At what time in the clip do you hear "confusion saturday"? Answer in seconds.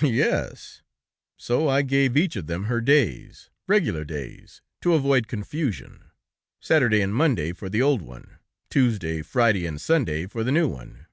5.28-7.02